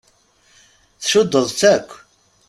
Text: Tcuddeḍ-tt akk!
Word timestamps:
Tcuddeḍ-tt 1.01 1.61
akk! 1.73 1.89